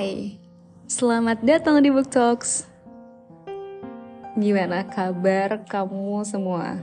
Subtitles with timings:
[0.00, 0.40] Hai,
[0.88, 2.64] selamat datang di Book Talks.
[4.32, 6.80] Gimana kabar kamu semua?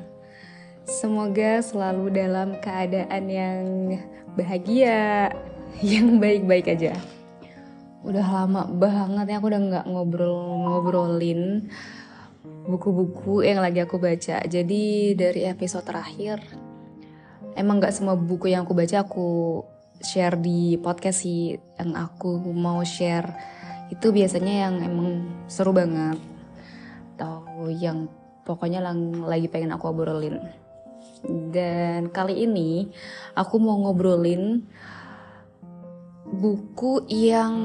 [0.86, 3.66] Semoga selalu dalam keadaan yang
[4.38, 5.34] bahagia,
[5.82, 6.94] yang baik-baik aja.
[8.06, 11.74] Udah lama banget ya aku udah nggak ngobrol-ngobrolin
[12.70, 14.46] buku-buku yang lagi aku baca.
[14.46, 16.38] Jadi dari episode terakhir,
[17.58, 19.66] emang nggak semua buku yang aku baca aku
[20.02, 23.34] share di podcast sih yang aku mau share.
[23.88, 25.10] Itu biasanya yang emang
[25.48, 26.20] seru banget.
[27.16, 28.12] Atau yang
[28.46, 30.40] pokoknya lang lagi pengen aku obrolin.
[31.26, 32.88] Dan kali ini
[33.34, 34.62] aku mau ngobrolin
[36.28, 37.56] buku yang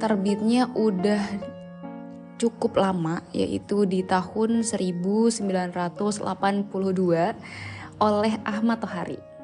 [0.00, 1.20] terbitnya udah
[2.36, 6.20] cukup lama yaitu di tahun 1982
[7.96, 9.35] oleh Ahmad Tohari.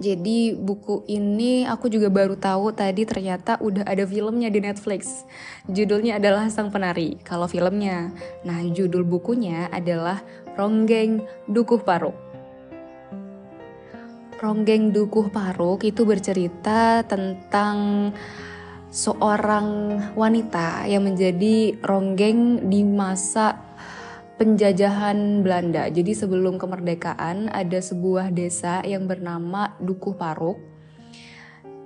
[0.00, 5.28] Jadi buku ini aku juga baru tahu tadi ternyata udah ada filmnya di Netflix.
[5.68, 7.20] Judulnya adalah Sang Penari.
[7.20, 8.08] Kalau filmnya,
[8.40, 10.24] nah judul bukunya adalah
[10.56, 12.16] Ronggeng Dukuh Paruk.
[14.40, 18.08] Ronggeng Dukuh Paruk itu bercerita tentang
[18.88, 23.69] seorang wanita yang menjadi ronggeng di masa
[24.40, 25.92] penjajahan Belanda.
[25.92, 30.56] Jadi sebelum kemerdekaan ada sebuah desa yang bernama Dukuh Paruk.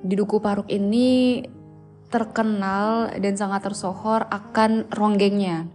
[0.07, 1.43] Di Dukuh Paruk ini
[2.15, 5.67] terkenal dan sangat tersohor akan ronggengnya.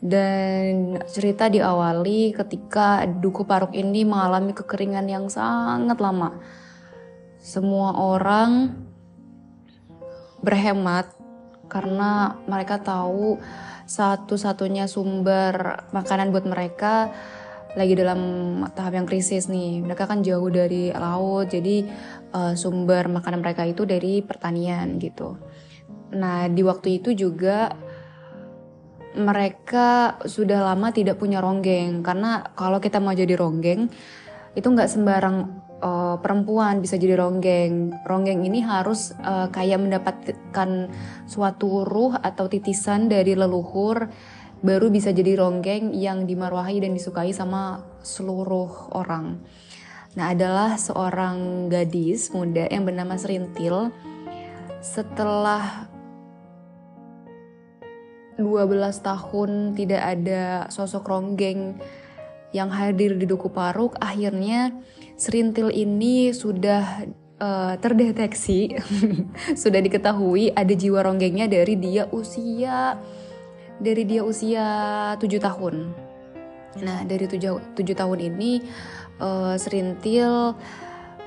[0.00, 6.40] Dan cerita diawali ketika Dukuh Paruk ini mengalami kekeringan yang sangat lama.
[7.36, 8.80] Semua orang
[10.40, 11.12] berhemat
[11.68, 13.36] karena mereka tahu
[13.90, 17.10] satu-satunya sumber makanan buat mereka
[17.74, 18.20] lagi dalam
[18.70, 19.82] tahap yang krisis nih.
[19.82, 21.90] Mereka kan jauh dari laut, jadi
[22.30, 25.34] uh, sumber makanan mereka itu dari pertanian gitu.
[26.14, 27.74] Nah, di waktu itu juga
[29.18, 33.90] mereka sudah lama tidak punya ronggeng karena kalau kita mau jadi ronggeng
[34.54, 37.92] itu nggak sembarang uh, perempuan bisa jadi ronggeng.
[38.04, 40.92] Ronggeng ini harus uh, kayak mendapatkan
[41.26, 44.08] suatu ruh atau titisan dari leluhur
[44.60, 49.40] baru bisa jadi ronggeng yang dimarwahi dan disukai sama seluruh orang.
[50.10, 53.88] Nah, adalah seorang gadis muda yang bernama Serintil.
[54.82, 55.88] Setelah
[58.36, 61.76] 12 tahun tidak ada sosok ronggeng
[62.50, 64.74] yang hadir di Duku Paruk, akhirnya
[65.20, 67.04] Serintil ini sudah
[67.36, 68.72] uh, terdeteksi,
[69.62, 72.96] sudah diketahui ada jiwa ronggengnya dari dia usia
[73.76, 74.64] dari dia usia
[75.20, 75.92] 7 tahun.
[76.80, 78.64] Nah, dari 7, 7 tahun ini
[79.20, 80.56] uh, Serintil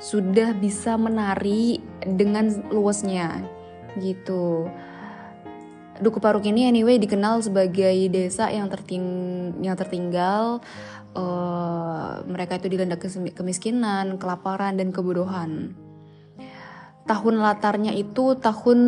[0.01, 3.45] sudah bisa menari dengan luasnya
[4.01, 4.65] gitu.
[6.01, 9.05] Duku Paruk ini anyway dikenal sebagai desa yang terting
[9.61, 10.57] yang tertinggal
[11.13, 12.97] uh, mereka itu dilanda
[13.33, 15.73] kemiskinan, kelaparan dan kebodohan.
[17.03, 18.79] Tahun latarnya itu tahun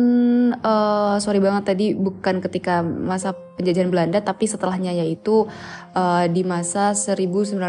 [0.64, 5.44] uh, sorry banget tadi bukan ketika masa penjajahan Belanda tapi setelahnya yaitu
[5.92, 7.60] uh, di masa 1960.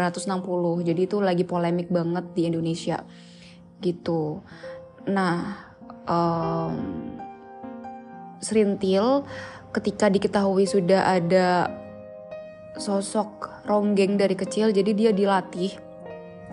[0.88, 3.04] Jadi itu lagi polemik banget di Indonesia.
[3.84, 4.40] Gitu.
[5.12, 5.68] Nah,
[6.08, 6.74] um,
[8.40, 9.26] Serintil
[9.74, 11.68] ketika diketahui sudah ada
[12.78, 15.74] sosok ronggeng dari kecil jadi dia dilatih.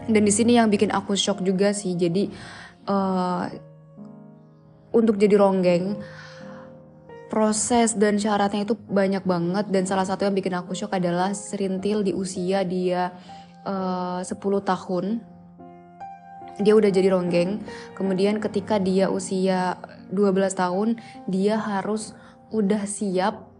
[0.05, 2.29] Dan di sini yang bikin aku shock juga sih jadi
[2.85, 3.49] uh,
[4.93, 5.97] untuk jadi ronggeng
[7.25, 9.65] proses dan syaratnya itu banyak banget.
[9.73, 13.13] Dan salah satu yang bikin aku shock adalah serintil di usia dia
[13.65, 14.29] uh, 10
[14.61, 15.05] tahun.
[16.61, 17.65] Dia udah jadi ronggeng.
[17.97, 19.75] Kemudian ketika dia usia
[20.13, 22.13] 12 tahun dia harus
[22.53, 23.54] udah siap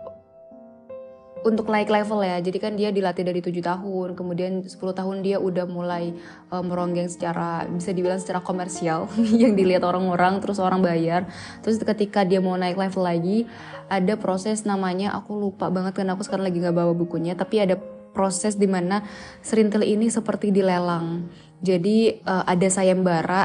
[1.45, 2.41] untuk naik level ya.
[2.41, 6.17] Jadi kan dia dilatih dari tujuh tahun, kemudian 10 tahun dia udah mulai
[6.49, 9.05] uh, meronggeng secara bisa dibilang secara komersial
[9.41, 11.29] yang dilihat orang-orang terus orang bayar.
[11.61, 13.45] Terus ketika dia mau naik level lagi,
[13.85, 17.77] ada proses namanya aku lupa banget karena aku sekarang lagi nggak bawa bukunya, tapi ada
[18.17, 19.05] proses di mana
[19.45, 21.29] serintil ini seperti dilelang.
[21.61, 23.43] Jadi uh, ada sayembara.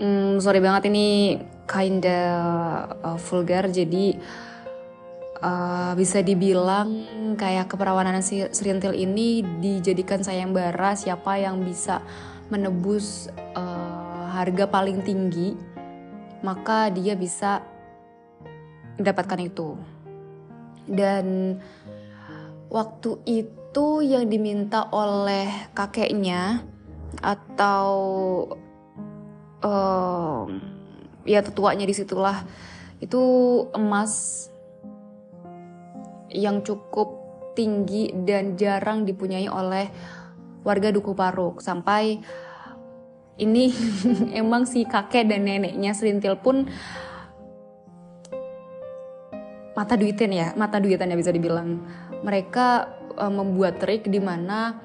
[0.00, 1.36] Hmm, sorry banget ini
[1.68, 2.20] kinda
[3.04, 4.16] uh, vulgar jadi
[5.42, 7.04] uh, bisa dibilang
[7.36, 12.04] kayak keperawanan si Serintil ini dijadikan sayembara siapa yang bisa
[12.52, 15.56] menebus uh, harga paling tinggi
[16.40, 17.60] maka dia bisa
[18.96, 19.76] mendapatkan itu.
[20.88, 21.56] Dan
[22.72, 26.64] waktu itu yang diminta oleh kakeknya
[27.20, 27.90] atau
[29.62, 30.44] uh,
[31.28, 32.42] ya tetuanya di situlah
[33.00, 33.22] itu
[33.76, 34.46] emas
[36.30, 37.20] yang cukup
[37.58, 39.90] tinggi dan jarang dipunyai oleh
[40.62, 41.60] warga Duku Paruk.
[41.60, 42.20] Sampai
[43.40, 43.72] ini
[44.40, 46.68] emang si kakek dan neneknya Serintil pun
[49.70, 51.80] mata duitan ya mata duitan ya bisa dibilang.
[52.20, 52.66] Mereka
[53.16, 54.76] uh, membuat trik di mana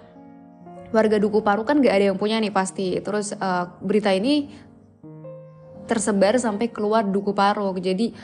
[0.96, 2.96] warga Duku Paruk kan gak ada yang punya nih pasti.
[3.04, 4.48] Terus uh, berita ini
[5.86, 7.78] tersebar sampai keluar Duku Paruk.
[7.84, 8.16] Jadi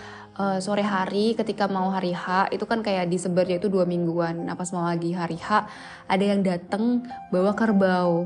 [0.42, 4.50] uh, sore hari ketika mau hari H itu kan kayak disebarnya itu dua mingguan.
[4.50, 5.70] Nah pas mau lagi hari H
[6.10, 8.26] ada yang datang bawa kerbau.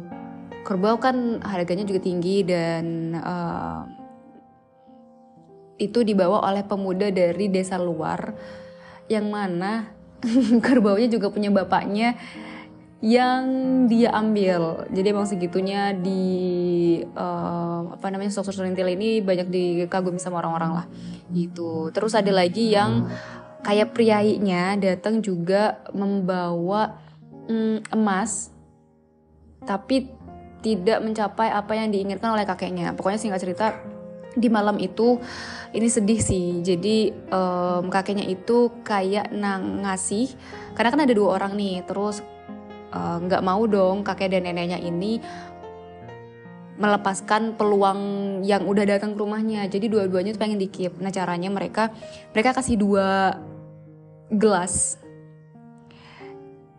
[0.64, 3.84] Kerbau kan harganya juga tinggi dan uh,
[5.76, 8.32] itu dibawa oleh pemuda dari desa luar
[9.12, 9.92] yang mana
[10.66, 12.16] kerbaunya juga punya bapaknya
[13.06, 13.46] yang
[13.86, 14.90] dia ambil.
[14.90, 16.26] Jadi emang segitunya di
[17.14, 20.86] uh, apa namanya sosok Surintil ini banyak dikagumi sama orang-orang lah
[21.30, 21.94] gitu.
[21.94, 23.06] Terus ada lagi yang
[23.62, 26.98] kayak priainya datang juga membawa
[27.46, 28.50] mm, emas
[29.62, 30.10] tapi
[30.66, 32.98] tidak mencapai apa yang diinginkan oleh kakeknya.
[32.98, 33.86] Pokoknya singkat cerita
[34.34, 35.22] di malam itu
[35.78, 36.66] ini sedih sih.
[36.66, 40.34] Jadi um, kakeknya itu kayak nang ngasih
[40.74, 41.86] karena kan ada dua orang nih.
[41.86, 42.26] Terus
[42.96, 45.20] nggak uh, mau dong kakek dan neneknya ini
[46.76, 48.00] melepaskan peluang
[48.44, 49.64] yang udah datang ke rumahnya.
[49.72, 51.00] Jadi dua-duanya tuh pengen dikip.
[51.00, 51.92] Nah caranya mereka
[52.36, 53.40] mereka kasih dua
[54.28, 55.00] gelas.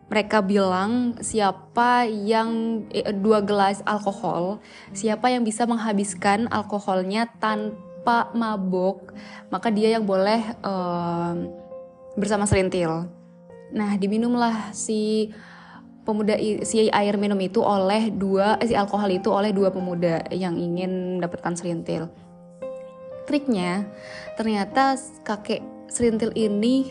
[0.06, 4.62] Mereka bilang siapa yang eh, dua gelas alkohol,
[4.94, 9.10] siapa yang bisa menghabiskan alkoholnya tanpa mabuk,
[9.50, 11.34] maka dia yang boleh uh,
[12.14, 13.10] bersama serintil.
[13.74, 15.34] Nah diminumlah si
[16.06, 20.54] pemuda si air minum itu oleh dua eh, si alkohol itu oleh dua pemuda yang
[20.54, 22.06] ingin mendapatkan serintil.
[23.26, 23.90] Triknya
[24.38, 24.94] ternyata
[25.26, 25.60] kakek
[25.90, 26.86] serintil ini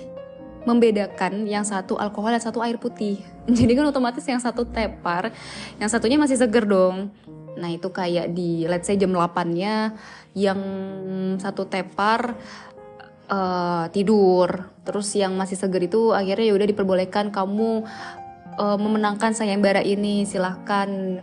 [0.68, 3.24] membedakan yang satu alkohol dan satu air putih.
[3.48, 5.32] Jadi kan otomatis yang satu tepar,
[5.80, 7.14] yang satunya masih seger dong.
[7.56, 9.96] Nah itu kayak di let's say jam 8-nya
[10.36, 10.60] yang
[11.40, 12.36] satu tepar
[13.32, 14.68] uh, tidur.
[14.84, 17.86] Terus yang masih seger itu akhirnya ya udah diperbolehkan kamu
[18.60, 21.22] uh, memenangkan sayembara ini silahkan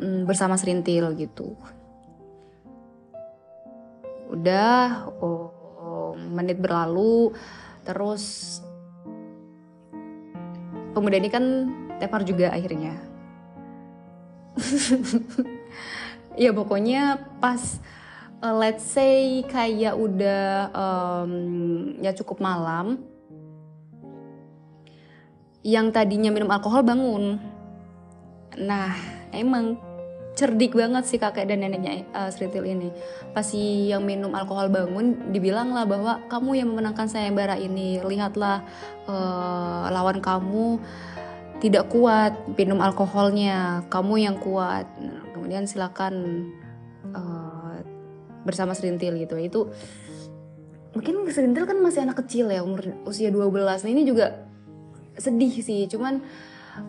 [0.00, 1.56] um, bersama Serintil gitu.
[4.32, 7.36] Udah oh, oh, menit berlalu
[7.84, 8.58] terus
[10.96, 11.44] pemuda ini kan
[12.00, 12.96] tepar juga akhirnya.
[16.32, 17.60] Ya pokoknya pas
[18.40, 21.32] uh, let's say kayak udah um,
[22.00, 23.04] ya cukup malam
[25.62, 27.38] yang tadinya minum alkohol bangun.
[28.58, 28.92] Nah,
[29.30, 29.78] emang
[30.32, 32.88] cerdik banget sih kakek dan neneknya uh, Sritil ini.
[33.30, 38.02] Pas si yang minum alkohol bangun, dibilang lah bahwa kamu yang memenangkan sayembara ini.
[38.02, 38.64] Lihatlah
[39.06, 40.82] uh, lawan kamu
[41.62, 44.88] tidak kuat minum alkoholnya, kamu yang kuat.
[44.98, 46.48] Nah, kemudian silakan
[47.14, 47.78] uh,
[48.42, 49.38] bersama Serintil gitu.
[49.38, 49.60] Itu
[50.90, 53.46] mungkin Serintil kan masih anak kecil ya, umur usia 12.
[53.46, 54.50] Nah, ini juga
[55.22, 56.18] sedih sih cuman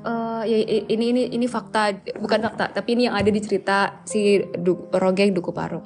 [0.02, 0.58] uh, ya
[0.90, 5.36] ini ini ini fakta bukan fakta tapi ini yang ada di cerita si du, Rogeng
[5.36, 5.84] Duku Paro.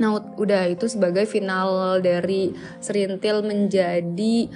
[0.00, 4.50] Nah udah itu sebagai final dari Serintil menjadi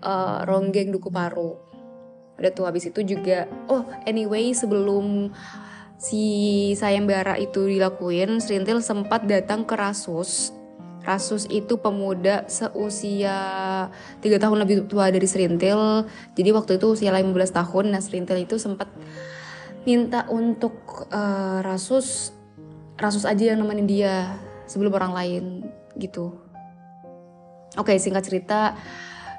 [0.00, 1.60] uh, Ronggeng Duku Paro.
[2.40, 5.34] Udah tuh habis itu juga oh anyway sebelum
[6.00, 6.24] si
[6.80, 10.56] sayembara itu dilakuin Serintil sempat datang ke Rasus
[11.00, 13.38] Rasus itu pemuda seusia
[14.20, 16.04] tiga tahun lebih tua dari Serintil.
[16.36, 17.84] Jadi waktu itu usia 15 tahun.
[17.96, 18.92] Nah Serintil itu sempat
[19.88, 22.36] minta untuk uh, Rasus
[23.00, 24.36] Rasus aja yang nemenin dia
[24.68, 25.44] sebelum orang lain
[25.96, 26.36] gitu.
[27.80, 28.76] Oke singkat cerita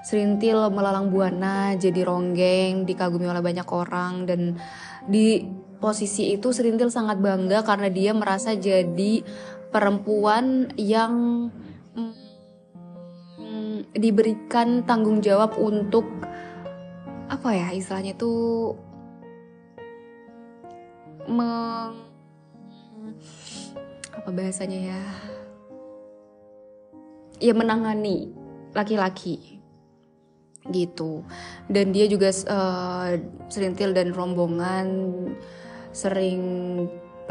[0.02, 4.58] Serintil melalang buana jadi ronggeng dikagumi oleh banyak orang dan
[5.06, 5.46] di
[5.78, 9.22] posisi itu Serintil sangat bangga karena dia merasa jadi
[9.72, 11.48] perempuan yang
[11.96, 16.06] mm, diberikan tanggung jawab untuk
[17.32, 18.34] apa ya istilahnya itu
[21.32, 21.96] meng
[24.12, 25.02] apa bahasanya ya
[27.42, 28.30] ya menangani
[28.76, 29.62] laki-laki
[30.70, 31.26] gitu.
[31.66, 33.18] Dan dia juga uh,
[33.50, 34.86] serintil dan rombongan
[35.90, 36.42] sering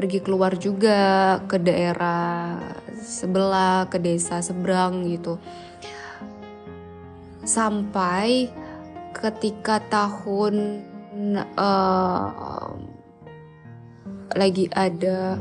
[0.00, 2.56] pergi keluar juga ke daerah
[2.96, 5.36] sebelah, ke desa seberang gitu.
[7.44, 8.48] Sampai
[9.12, 10.80] ketika tahun
[11.52, 12.80] uh,
[14.40, 15.36] lagi ada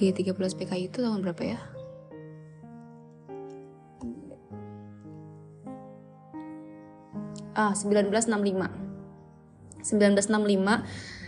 [0.00, 1.60] G13 PKI itu tahun berapa ya?
[7.52, 8.32] Ah, 1965.
[9.84, 11.25] 1965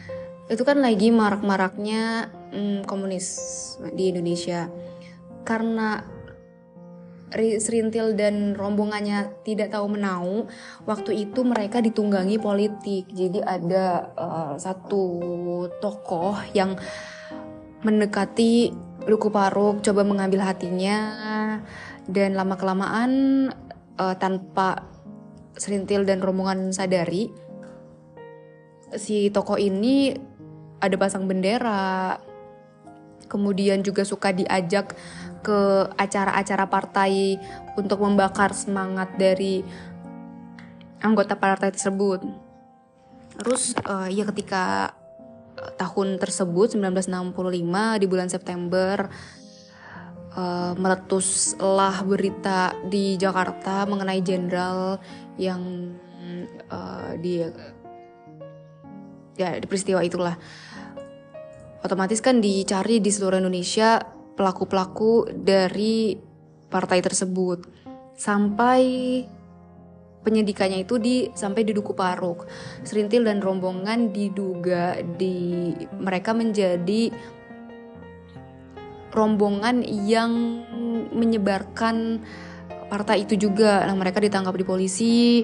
[0.48, 3.28] itu kan lagi marak-maraknya hmm, komunis
[3.92, 4.72] di Indonesia
[5.44, 6.18] karena
[7.36, 10.48] Serintil dan rombongannya tidak tahu menau,
[10.88, 13.04] waktu itu mereka ditunggangi politik.
[13.12, 15.04] Jadi ada uh, satu
[15.76, 16.72] tokoh yang
[17.84, 18.72] mendekati
[19.04, 20.98] Luku Paruk, coba mengambil hatinya,
[22.08, 23.12] dan lama kelamaan
[24.00, 24.88] uh, tanpa
[25.52, 27.28] Serintil dan rombongan sadari,
[28.96, 30.16] si tokoh ini
[30.78, 32.18] ada pasang bendera,
[33.28, 34.96] kemudian juga suka diajak
[35.44, 37.38] ke acara-acara partai
[37.76, 39.62] untuk membakar semangat dari
[41.04, 42.24] anggota partai tersebut.
[43.38, 44.90] Terus uh, ya ketika
[45.54, 49.06] uh, tahun tersebut 1965 di bulan September
[50.34, 54.98] uh, meletuslah berita di Jakarta mengenai jenderal
[55.38, 55.94] yang
[56.66, 57.46] uh, di
[59.38, 60.34] ya di peristiwa itulah
[61.82, 64.02] otomatis kan dicari di seluruh Indonesia
[64.38, 66.14] pelaku-pelaku dari
[66.68, 67.58] partai tersebut
[68.14, 68.82] sampai
[70.22, 72.44] penyidikannya itu di sampai di Duku Paruk.
[72.84, 77.10] Serintil dan rombongan diduga di mereka menjadi
[79.14, 80.62] rombongan yang
[81.14, 82.20] menyebarkan
[82.92, 83.84] partai itu juga.
[83.88, 85.42] Nah, mereka ditangkap di polisi,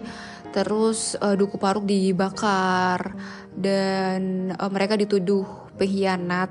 [0.52, 3.16] terus uh, Duku Paruk dibakar
[3.56, 6.50] dan uh, mereka dituduh pengkhianat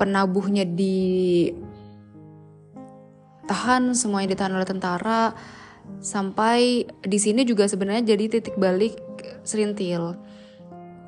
[0.00, 1.50] penabuhnya di
[3.46, 5.36] tahan semuanya ditahan oleh tentara
[5.98, 8.96] sampai di sini juga sebenarnya jadi titik balik
[9.42, 10.14] serintil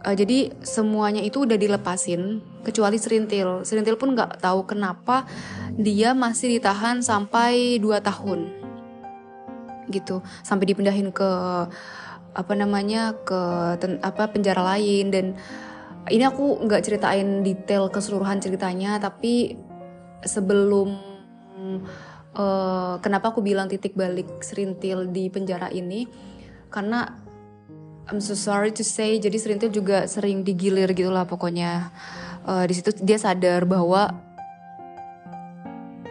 [0.02, 5.26] uh, jadi semuanya itu udah dilepasin kecuali serintil serintil pun nggak tahu kenapa
[5.74, 8.40] dia masih ditahan sampai 2 tahun.
[9.90, 10.22] Gitu.
[10.46, 11.30] Sampai dipindahin ke
[12.34, 13.42] apa namanya ke
[13.78, 15.10] ten, apa penjara lain.
[15.10, 15.26] Dan
[16.12, 19.56] ini aku nggak ceritain detail keseluruhan ceritanya tapi
[20.24, 20.92] sebelum
[22.36, 26.04] uh, kenapa aku bilang titik balik serintil di penjara ini
[26.68, 27.24] karena
[28.04, 31.88] I'm so sorry to say jadi serintil juga sering digilir gitulah pokoknya.
[32.44, 34.12] Uh, di situ dia sadar bahwa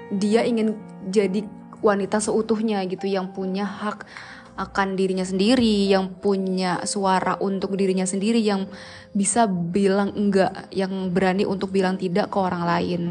[0.10, 0.74] dia ingin
[1.14, 1.46] jadi
[1.84, 4.08] wanita seutuhnya gitu yang punya hak
[4.54, 8.70] akan dirinya sendiri, yang punya suara untuk dirinya sendiri, yang
[9.12, 13.02] bisa bilang enggak, yang berani untuk bilang tidak ke orang lain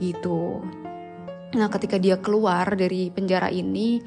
[0.00, 0.60] gitu.
[1.56, 4.04] Nah, ketika dia keluar dari penjara ini,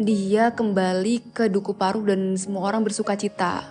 [0.00, 3.62] dia kembali ke Duku Paru dan semua orang bersuka cita.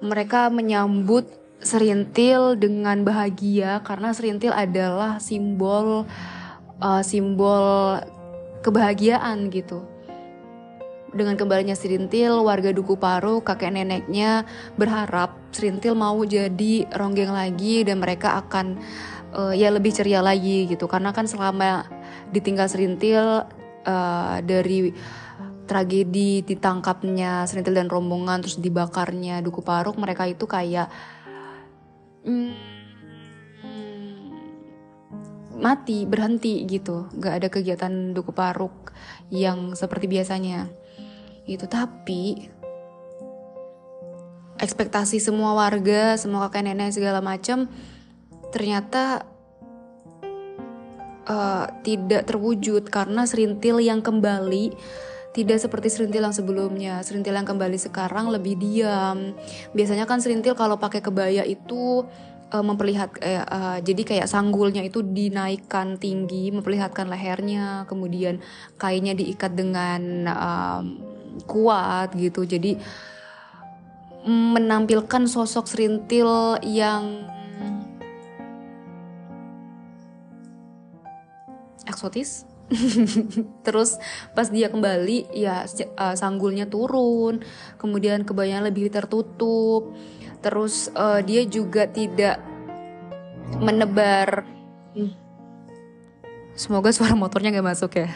[0.00, 6.04] Mereka menyambut Serintil dengan bahagia karena Serintil adalah simbol
[6.80, 8.00] uh, simbol
[8.64, 9.84] kebahagiaan gitu
[11.16, 14.44] dengan kembalinya Serintil, warga Duku Paru, kakek neneknya
[14.76, 18.76] berharap Serintil mau jadi ronggeng lagi dan mereka akan
[19.32, 20.84] uh, ya lebih ceria lagi gitu.
[20.84, 21.88] Karena kan selama
[22.30, 23.48] ditinggal Serintil
[23.88, 24.92] uh, dari
[25.66, 30.92] tragedi ditangkapnya Serintil dan rombongan terus dibakarnya Duku Paruk, mereka itu kayak
[32.28, 32.75] hmm,
[35.56, 38.92] mati berhenti gitu nggak ada kegiatan duku paruk
[39.32, 40.68] yang seperti biasanya
[41.48, 42.50] gitu tapi
[44.60, 47.68] ekspektasi semua warga semua kakek nenek segala macam
[48.52, 49.24] ternyata
[51.28, 54.72] uh, tidak terwujud karena serintil yang kembali
[55.36, 57.04] tidak seperti serintil yang sebelumnya.
[57.04, 59.36] Serintil yang kembali sekarang lebih diam.
[59.76, 62.08] Biasanya kan serintil kalau pakai kebaya itu
[62.52, 68.42] uh, memperlihat uh, uh, jadi kayak sanggulnya itu dinaikkan tinggi, memperlihatkan lehernya, kemudian
[68.78, 70.84] kainnya diikat dengan um,
[71.46, 72.46] kuat gitu.
[72.46, 72.78] Jadi
[74.26, 77.30] menampilkan sosok serintil yang
[81.86, 82.44] eksotis.
[83.66, 83.94] Terus
[84.34, 87.38] pas dia kembali ya uh, sanggulnya turun
[87.78, 89.94] kemudian kebayang lebih tertutup
[90.46, 92.38] terus uh, dia juga tidak
[93.58, 94.46] menebar
[94.94, 95.26] hmm
[96.56, 98.08] Semoga suara motornya nggak masuk ya.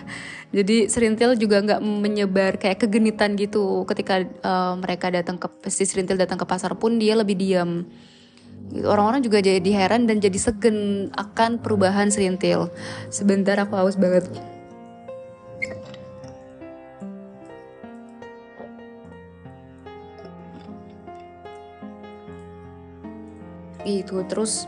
[0.49, 3.85] Jadi serintil juga nggak menyebar kayak kegenitan gitu.
[3.85, 7.85] Ketika uh, mereka datang ke si serintil datang ke pasar pun dia lebih diam.
[8.81, 12.73] Orang-orang juga jadi heran dan jadi segen akan perubahan serintil.
[13.13, 14.25] Sebentar aku haus banget.
[23.85, 24.23] Gitu.
[24.27, 24.67] Terus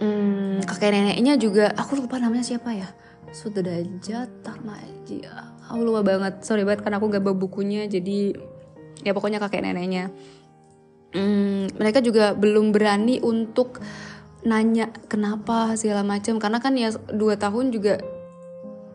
[0.00, 2.88] hmm, kakek neneknya juga aku lupa namanya siapa ya.
[3.30, 5.22] Sudrajat Tarmaji
[5.70, 6.42] aku lupa banget.
[6.42, 8.34] Sorry banget kan aku gak bawa bukunya jadi
[9.06, 10.10] ya pokoknya kakek neneknya.
[11.10, 13.82] Hmm, mereka juga belum berani untuk
[14.46, 16.38] nanya kenapa segala macam.
[16.42, 18.02] Karena kan ya dua tahun juga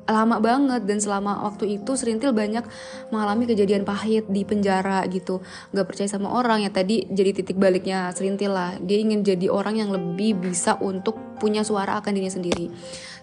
[0.06, 2.62] lama banget dan selama waktu itu Serintil banyak
[3.10, 5.42] mengalami kejadian pahit di penjara gitu.
[5.74, 8.78] Nggak percaya sama orang ya tadi jadi titik baliknya Serintil lah.
[8.78, 12.70] Dia ingin jadi orang yang lebih bisa untuk punya suara akan dirinya sendiri.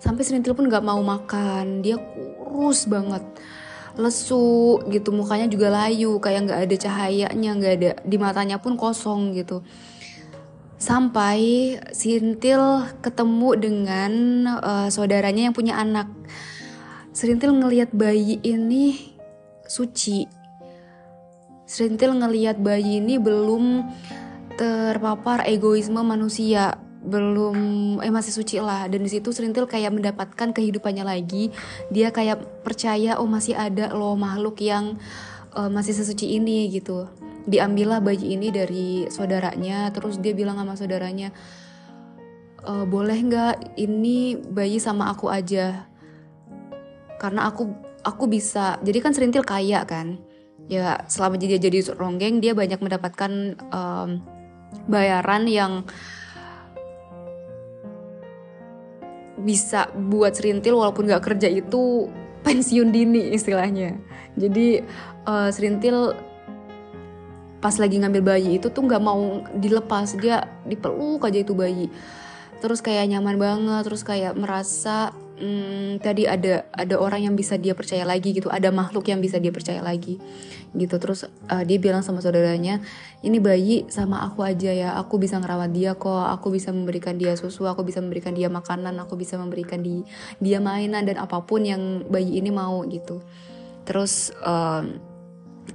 [0.03, 1.87] Sampai Serintil pun nggak mau makan.
[1.87, 3.23] Dia kurus banget
[3.93, 9.37] lesu gitu mukanya juga layu kayak nggak ada cahayanya nggak ada di matanya pun kosong
[9.37, 9.61] gitu.
[10.83, 14.13] Sampai Sintil ketemu dengan
[14.59, 16.11] uh, saudaranya yang punya anak
[17.13, 19.13] Serintil ngelihat bayi ini
[19.69, 20.25] suci.
[21.69, 23.85] Serintil ngelihat bayi ini belum
[24.57, 27.57] terpapar egoisme manusia, belum
[28.01, 31.53] eh masih suci lah dan di situ Serintil kayak mendapatkan kehidupannya lagi.
[31.93, 34.97] Dia kayak percaya oh masih ada loh makhluk yang
[35.53, 37.13] uh, masih sesuci ini gitu.
[37.45, 41.35] Diambillah bayi ini dari saudaranya, terus dia bilang sama saudaranya,
[42.63, 45.91] e, boleh nggak ini bayi sama aku aja
[47.23, 47.71] karena aku
[48.03, 48.83] aku bisa.
[48.83, 50.19] Jadi kan serintil kaya kan.
[50.67, 54.19] Ya selama dia jadi ronggeng dia banyak mendapatkan um,
[54.91, 55.87] bayaran yang
[59.43, 62.11] bisa buat serintil walaupun gak kerja itu
[62.47, 63.99] pensiun dini istilahnya.
[64.35, 64.83] Jadi
[65.27, 66.15] uh, serintil
[67.63, 70.19] pas lagi ngambil bayi itu tuh nggak mau dilepas.
[70.19, 71.87] Dia dipeluk aja itu bayi.
[72.59, 77.73] Terus kayak nyaman banget terus kayak merasa hmm, tadi ada ada orang yang bisa dia
[77.73, 80.21] percaya lagi gitu ada makhluk yang bisa dia percaya lagi
[80.73, 80.97] gitu.
[80.97, 82.81] Terus uh, dia bilang sama saudaranya
[83.21, 87.37] ini bayi sama aku aja ya aku bisa ngerawat dia kok aku bisa memberikan dia
[87.37, 90.03] susu aku bisa memberikan dia makanan aku bisa memberikan di
[90.41, 93.21] dia mainan dan apa pun yang bayi ini mau gitu.
[93.85, 94.97] Terus um,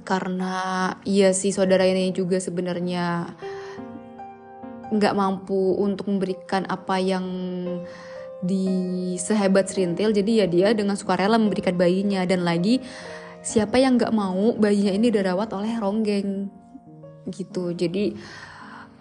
[0.04, 3.36] karena iya si saudara ini juga sebenarnya
[4.88, 7.24] nggak mampu untuk memberikan apa yang
[8.38, 8.66] di
[9.18, 12.22] sehebat Serintil jadi ya dia dengan sukarela memberikan bayinya.
[12.22, 12.78] Dan lagi
[13.42, 16.50] siapa yang nggak mau bayinya ini dirawat oleh ronggeng
[17.28, 17.74] gitu.
[17.74, 18.14] Jadi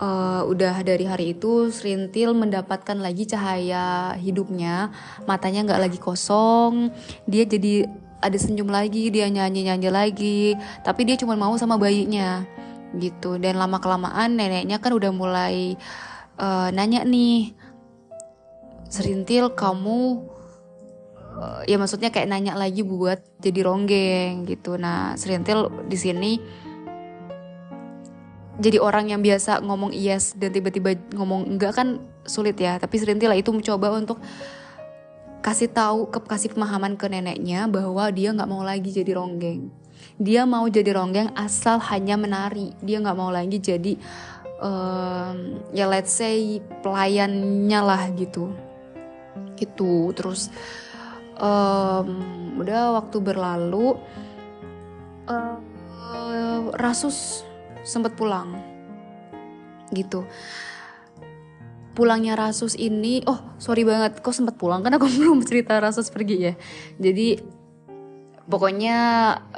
[0.01, 4.89] uh, udah dari hari itu Serintil mendapatkan lagi cahaya hidupnya.
[5.29, 6.89] Matanya nggak lagi kosong.
[7.29, 7.85] Dia jadi
[8.17, 10.41] ada senyum lagi dia nyanyi nyanyi lagi.
[10.81, 12.41] Tapi dia cuma mau sama bayinya.
[12.97, 13.37] Gitu.
[13.37, 15.75] Dan lama kelamaan neneknya kan udah mulai
[16.39, 17.66] uh, nanya nih
[18.87, 20.27] serintil kamu
[21.37, 24.75] uh, ya maksudnya kayak nanya lagi buat jadi ronggeng gitu.
[24.79, 26.31] Nah serintil di sini
[28.57, 32.81] jadi orang yang biasa ngomong yes dan tiba-tiba ngomong enggak kan sulit ya.
[32.81, 34.17] Tapi serintil itu mencoba untuk
[35.45, 39.69] kasih tahu ke kasih pemahaman ke neneknya bahwa dia nggak mau lagi jadi ronggeng.
[40.17, 42.73] Dia mau jadi ronggeng asal hanya menari.
[42.81, 43.93] Dia nggak mau lagi jadi
[44.61, 48.66] um, ya let's say pelayannya lah gitu
[49.57, 50.11] gitu.
[50.13, 50.49] Terus
[51.37, 52.09] um,
[52.61, 53.97] udah waktu berlalu
[55.29, 55.57] uh,
[56.75, 57.45] Rasus
[57.85, 58.57] sempat pulang
[59.93, 60.27] gitu.
[61.97, 64.85] Pulangnya Rasus ini oh sorry banget kok sempat pulang?
[64.85, 66.53] Kan aku belum cerita Rasus pergi ya.
[66.99, 67.57] Jadi
[68.47, 68.97] pokoknya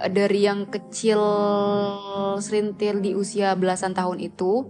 [0.09, 1.21] dari yang kecil
[2.41, 4.65] serintil di usia belasan tahun itu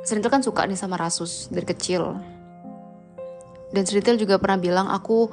[0.00, 2.16] serintil kan suka nih sama Rasus dari kecil
[3.70, 5.30] dan Sritil juga pernah bilang aku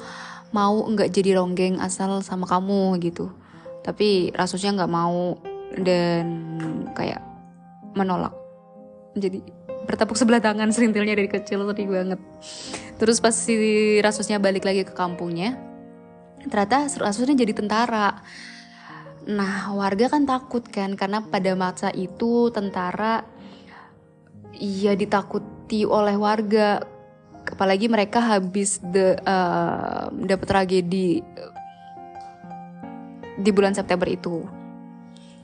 [0.54, 3.34] mau nggak jadi ronggeng asal sama kamu gitu.
[3.84, 5.38] Tapi Rasusnya nggak mau
[5.76, 6.26] dan
[6.96, 7.24] kayak
[7.96, 8.36] menolak.
[9.18, 9.42] Jadi
[9.88, 12.20] bertepuk sebelah tangan serintilnya dari kecil sedih banget.
[13.00, 13.56] Terus pas si
[14.00, 15.68] Rasusnya balik lagi ke kampungnya
[16.48, 18.24] ternyata Rasusnya jadi tentara.
[19.28, 23.28] Nah warga kan takut kan karena pada masa itu tentara
[24.58, 26.82] ya ditakuti oleh warga
[27.54, 31.22] apalagi mereka habis de uh, dapat tragedi
[33.38, 34.44] di bulan September itu.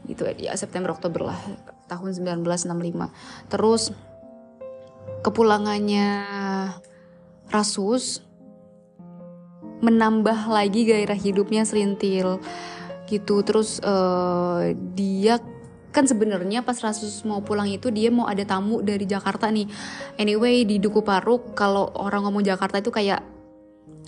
[0.04, 1.40] Gitu ya September Oktober lah
[1.88, 3.94] tahun 1965 terus
[5.24, 6.26] kepulangannya
[7.52, 8.24] Rasus
[9.84, 12.40] menambah lagi gairah hidupnya selintil
[13.08, 15.38] gitu terus uh, dia
[15.94, 19.70] kan sebenarnya pas Rasus mau pulang itu dia mau ada tamu dari Jakarta nih.
[20.18, 23.22] Anyway di Duku Paruk kalau orang ngomong Jakarta itu kayak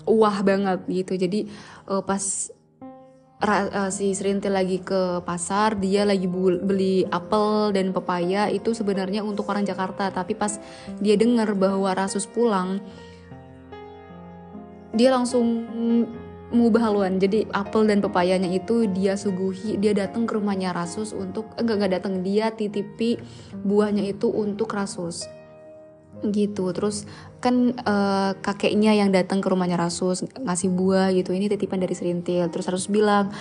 [0.09, 1.13] wah banget gitu.
[1.13, 1.45] Jadi
[1.85, 2.49] uh, pas
[3.45, 9.45] uh, si Serintil lagi ke pasar dia lagi beli apel dan pepaya itu sebenarnya untuk
[9.53, 10.09] orang Jakarta.
[10.09, 10.57] Tapi pas
[10.97, 12.81] dia dengar bahwa Rasus pulang
[14.95, 15.67] dia langsung
[16.53, 17.17] mengubah haluan.
[17.17, 21.93] Jadi apel dan pepayanya itu dia suguhi dia datang ke rumahnya Rasus untuk enggak enggak
[22.01, 23.17] datang dia titipi
[23.65, 25.25] buahnya itu untuk Rasus.
[26.21, 26.65] Gitu.
[26.73, 27.09] Terus
[27.41, 31.33] kan uh, kakeknya yang datang ke rumahnya Rasus ngasih buah gitu.
[31.33, 33.33] Ini titipan dari Serintil terus Rasus bilang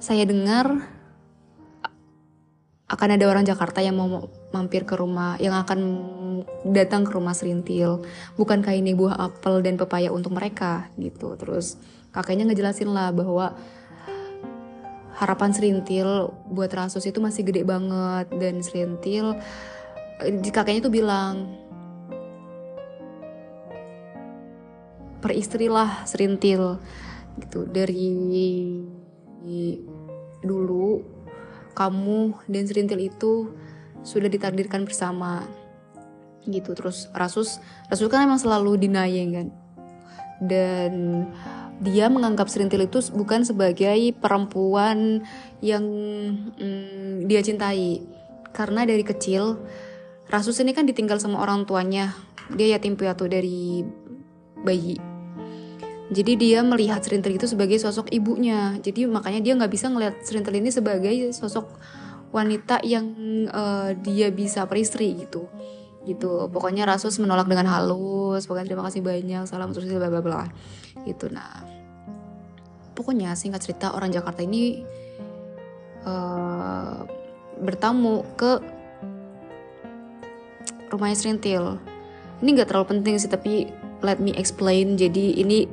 [0.00, 0.96] saya dengar
[2.86, 6.06] akan ada orang Jakarta yang mau mampir ke rumah yang akan
[6.70, 8.06] datang ke rumah Serintil
[8.38, 10.86] bukankah ini buah apel dan pepaya untuk mereka?
[10.94, 11.34] Gitu.
[11.34, 11.76] Terus
[12.16, 13.52] kakeknya ngejelasin lah bahwa
[15.16, 18.32] harapan Serintil buat Rasus itu masih gede banget.
[18.32, 19.36] Dan Serintil
[20.24, 21.64] eh, kakeknya tuh bilang
[25.20, 26.78] peristrilah serintil
[27.42, 27.66] gitu.
[27.66, 28.08] Dari
[30.46, 31.02] dulu
[31.76, 33.50] kamu dan serintil itu
[34.06, 35.42] sudah ditakdirkan bersama.
[36.46, 36.72] Gitu.
[36.78, 37.58] Terus Rasus
[37.90, 39.48] Rasus kan emang selalu denying kan.
[40.36, 41.24] Dan
[41.80, 45.24] dia menganggap serintil itu bukan sebagai perempuan
[45.60, 45.84] yang
[46.56, 48.00] mm, dia cintai
[48.56, 49.60] karena dari kecil
[50.26, 52.16] Rasus ini kan ditinggal sama orang tuanya
[52.50, 53.84] dia yatim piatu dari
[54.64, 55.16] bayi
[56.06, 58.78] jadi dia melihat Serintil itu sebagai sosok ibunya.
[58.78, 61.66] Jadi makanya dia nggak bisa ngelihat Serintil ini sebagai sosok
[62.30, 63.10] wanita yang
[63.50, 65.50] uh, dia bisa peristri gitu.
[66.06, 66.46] Gitu.
[66.48, 68.46] Pokoknya Rasus menolak dengan halus.
[68.46, 69.44] Pokoknya terima kasih banyak.
[69.50, 70.46] Salam terus bla bla bla.
[71.02, 71.26] Gitu.
[71.34, 71.66] Nah,
[72.94, 74.86] pokoknya singkat cerita orang Jakarta ini
[76.06, 77.02] uh,
[77.60, 78.62] bertamu ke
[80.88, 81.82] rumahnya Serintil.
[82.40, 83.68] Ini nggak terlalu penting sih tapi
[84.06, 84.94] let me explain.
[84.94, 85.66] Jadi ini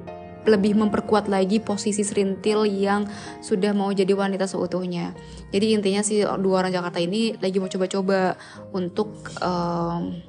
[0.44, 3.08] lebih memperkuat lagi posisi Serintil yang
[3.40, 5.16] sudah mau jadi wanita seutuhnya.
[5.52, 8.36] Jadi intinya si dua orang Jakarta ini lagi mau coba-coba
[8.76, 10.20] untuk um,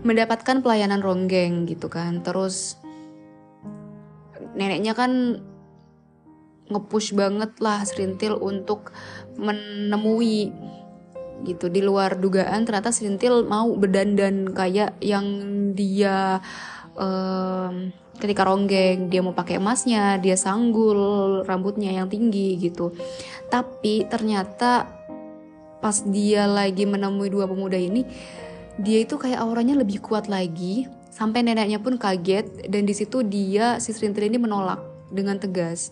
[0.00, 2.24] mendapatkan pelayanan ronggeng gitu kan.
[2.24, 2.80] Terus
[4.56, 5.44] neneknya kan
[6.70, 8.94] ngepush banget lah Serintil untuk
[9.36, 10.54] menemui
[11.40, 15.26] gitu di luar dugaan ternyata Serintil mau berdandan kayak yang
[15.72, 16.38] dia
[17.00, 22.92] um, ketika ronggeng dia mau pakai emasnya dia sanggul rambutnya yang tinggi gitu.
[23.48, 24.86] Tapi ternyata
[25.80, 28.04] pas dia lagi menemui dua pemuda ini
[28.76, 30.86] dia itu kayak auranya lebih kuat lagi.
[31.10, 34.80] Sampai neneknya pun kaget dan di situ dia si Serintil ini menolak
[35.10, 35.90] dengan tegas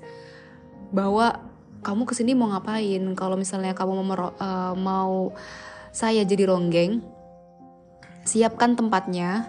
[0.94, 1.42] bahwa
[1.82, 3.02] kamu ke sini mau ngapain?
[3.12, 5.34] Kalau misalnya kamu mau, uh, mau
[5.92, 7.02] saya jadi ronggeng
[8.28, 9.48] siapkan tempatnya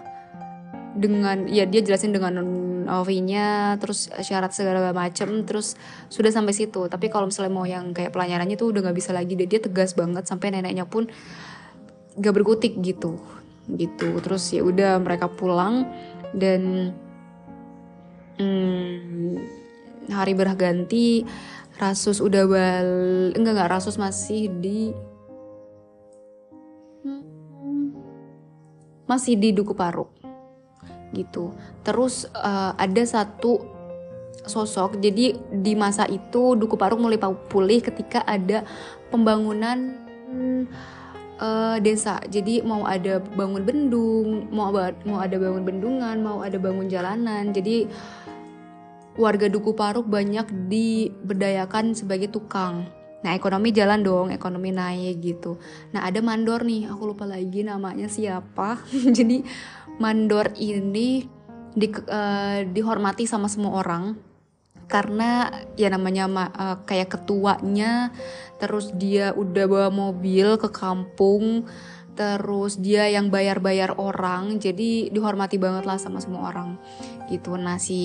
[0.90, 2.34] dengan ya dia jelasin dengan
[2.90, 5.78] OV-nya terus syarat segala macem terus
[6.10, 6.90] sudah sampai situ.
[6.90, 9.38] Tapi kalau misalnya mau yang kayak pelayarannya tuh udah nggak bisa lagi.
[9.38, 11.06] Dia, dia tegas banget sampai neneknya pun
[12.18, 13.22] gak berkutik gitu.
[13.70, 14.18] Gitu.
[14.18, 15.86] Terus ya udah mereka pulang
[16.34, 16.92] dan
[18.38, 19.38] hmm,
[20.10, 21.22] hari berganti
[21.80, 22.90] Rasus udah bal
[23.32, 24.92] enggak enggak Rasus masih di
[27.06, 27.22] hmm,
[29.08, 30.19] masih di Duku Paruk
[31.12, 31.54] gitu.
[31.82, 33.80] Terus uh, ada satu
[34.44, 34.98] sosok.
[34.98, 38.64] Jadi di masa itu Duku Parung mulai pulih ketika ada
[39.12, 40.00] pembangunan
[41.40, 42.20] uh, desa.
[42.28, 44.70] Jadi mau ada bangun bendung, mau
[45.04, 47.50] mau ada bangun bendungan, mau ada bangun jalanan.
[47.50, 47.88] Jadi
[49.18, 52.88] warga Duku Paruk banyak diberdayakan sebagai tukang.
[53.20, 55.60] Nah ekonomi jalan dong, ekonomi naik gitu.
[55.92, 58.80] Nah ada mandor nih, aku lupa lagi namanya siapa.
[59.18, 59.44] Jadi
[60.00, 61.28] mandor ini
[61.76, 64.16] di, uh, dihormati sama semua orang.
[64.90, 65.46] Karena
[65.78, 68.10] ya namanya uh, kayak ketuanya
[68.58, 71.62] terus dia udah bawa mobil ke kampung
[72.18, 76.74] terus dia yang bayar-bayar orang jadi dihormati banget lah sama semua orang.
[77.30, 77.54] Gitu.
[77.54, 78.02] Nah si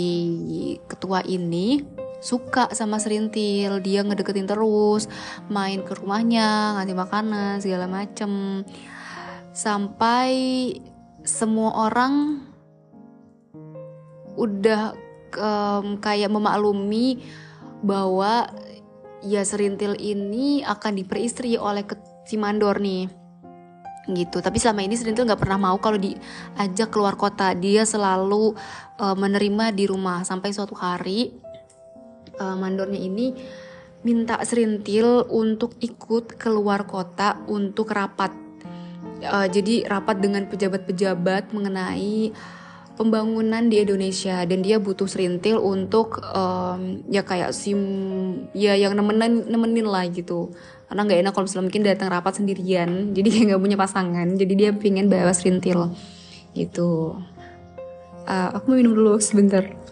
[0.86, 1.82] ketua ini
[2.22, 5.10] suka sama Serintil dia ngedeketin terus
[5.50, 8.62] main ke rumahnya ngasih makanan segala macem.
[9.58, 10.30] Sampai
[11.26, 12.40] semua orang
[14.38, 14.94] udah
[15.36, 17.26] um, kayak memaklumi
[17.82, 18.50] bahwa
[19.26, 21.84] ya serintil ini akan diperistri oleh
[22.30, 23.10] si mandor nih.
[24.06, 24.38] Gitu.
[24.38, 27.58] Tapi selama ini serintil nggak pernah mau kalau diajak keluar kota.
[27.58, 28.54] Dia selalu
[29.02, 30.22] uh, menerima di rumah.
[30.22, 31.34] Sampai suatu hari
[32.38, 33.34] uh, mandornya ini
[34.06, 38.45] minta serintil untuk ikut keluar kota untuk rapat
[39.28, 42.32] uh, jadi rapat dengan pejabat-pejabat mengenai
[42.96, 44.42] pembangunan di Indonesia.
[44.48, 47.80] Dan dia butuh serintil untuk um, ya kayak sim
[48.56, 50.56] ya yang nemenin nemenin lah gitu.
[50.88, 54.28] Karena nggak enak kalau misalnya mungkin datang rapat sendirian jadi nggak punya pasangan.
[54.34, 55.92] Jadi dia pengen bawa serintil
[56.56, 57.20] gitu.
[58.26, 59.85] Uh, aku mau minum dulu sebentar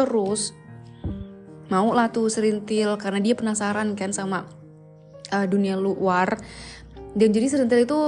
[0.00, 0.56] terus
[1.68, 4.48] mau lah tuh serintil karena dia penasaran kan sama
[5.30, 6.40] uh, dunia luar.
[7.14, 8.00] Dan jadi serintil itu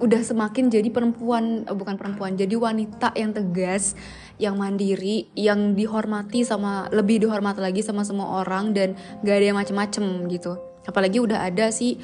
[0.00, 3.92] udah semakin jadi perempuan uh, bukan perempuan jadi wanita yang tegas
[4.40, 9.58] yang mandiri yang dihormati sama lebih dihormati lagi sama semua orang dan gak ada yang
[9.60, 10.56] macem-macem gitu.
[10.88, 12.00] Apalagi udah ada si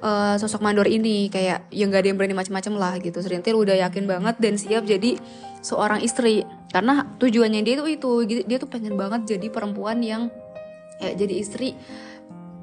[0.00, 3.20] uh, sosok mandor ini kayak yang gak ada yang berani macem-macem lah gitu.
[3.20, 5.20] Serintil udah yakin banget dan siap jadi
[5.64, 6.44] seorang istri.
[6.68, 8.10] Karena tujuannya dia tuh itu
[8.44, 10.28] dia tuh pengen banget jadi perempuan yang
[11.00, 11.72] ya jadi istri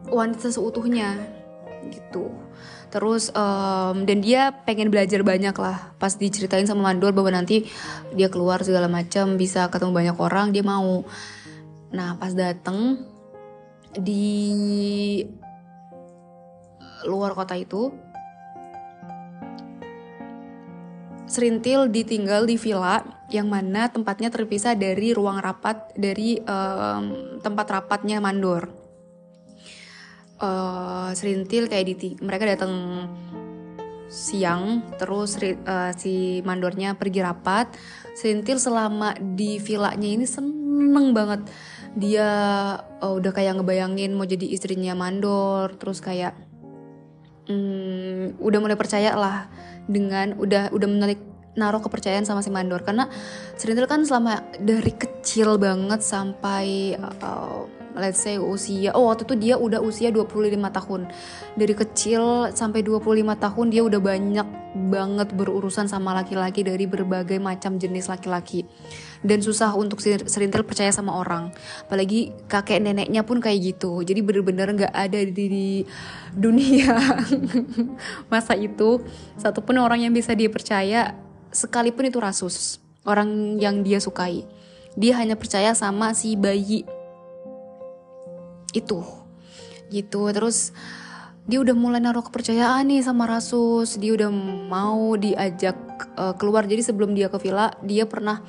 [0.06, 1.18] wanita seutuhnya
[1.90, 2.30] gitu.
[2.92, 5.96] Terus um, dan dia pengen belajar banyak lah.
[5.98, 7.66] Pas diceritain sama Mandor bahwa nanti
[8.14, 11.02] dia keluar segala macam bisa ketemu banyak orang dia mau.
[11.96, 13.02] Nah pas dateng
[13.96, 15.24] di
[17.08, 18.11] luar kota itu
[21.32, 23.00] Serintil ditinggal di villa
[23.32, 28.68] yang mana tempatnya terpisah dari ruang rapat dari um, tempat rapatnya Mandor.
[30.42, 32.74] Uh, serintil kayak di mereka datang
[34.12, 37.80] siang terus uh, si mandornya pergi rapat.
[38.12, 41.48] Serintil selama di villanya ini seneng banget.
[41.96, 42.28] Dia
[42.76, 46.36] uh, udah kayak ngebayangin mau jadi istrinya mandor terus kayak
[47.50, 49.50] um, udah mulai percaya lah
[49.90, 51.20] dengan udah udah menarik
[51.56, 52.84] naruh kepercayaan sama si mandor.
[52.86, 53.08] Karena
[53.58, 59.56] serintil kan selama dari kecil banget sampai uh, let's say usia oh waktu itu dia
[59.60, 61.02] udah usia 25 tahun.
[61.58, 63.04] Dari kecil sampai 25
[63.38, 68.64] tahun dia udah banyak banget berurusan sama laki-laki dari berbagai macam jenis laki-laki.
[69.22, 71.52] Dan susah untuk serintil percaya sama orang.
[71.86, 74.02] Apalagi kakek neneknya pun kayak gitu.
[74.02, 75.68] Jadi bener-bener nggak ada di, di
[76.32, 76.96] dunia
[78.32, 79.04] masa itu.
[79.36, 81.20] Satupun orang yang bisa dia percaya
[81.52, 84.48] sekalipun itu rasus orang yang dia sukai.
[84.96, 86.84] Dia hanya percaya sama si bayi
[88.72, 89.04] itu.
[89.92, 90.22] Gitu.
[90.32, 90.72] Terus
[91.50, 93.98] dia udah mulai naruh kepercayaan nih sama Rasus.
[93.98, 94.30] Dia udah
[94.68, 95.76] mau diajak
[96.16, 96.68] uh, keluar.
[96.68, 98.40] Jadi sebelum dia ke villa dia pernah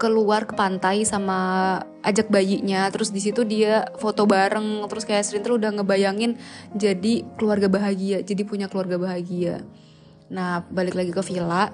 [0.00, 2.90] keluar ke pantai sama ajak bayinya.
[2.90, 4.86] Terus di situ dia foto bareng.
[4.90, 6.40] Terus kayak Serintel udah ngebayangin
[6.74, 8.22] jadi keluarga bahagia.
[8.24, 9.62] Jadi punya keluarga bahagia.
[10.32, 11.70] Nah balik lagi ke villa